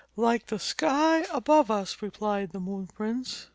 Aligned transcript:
"Like 0.15 0.47
the 0.47 0.57
sky 0.57 1.27
above 1.31 1.69
us," 1.69 2.01
replied 2.01 2.53
the 2.53 2.59
Moon 2.59 2.87
Prince. 2.87 3.49